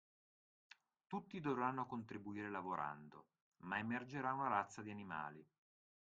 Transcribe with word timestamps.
Tutti 1.05 1.39
dovranno 1.39 1.85
contribuire 1.85 2.49
lavorando 2.49 3.27
ma 3.57 3.77
emergerà 3.77 4.33
una 4.33 4.47
razza 4.47 4.81
di 4.81 4.89
animali 4.89 5.45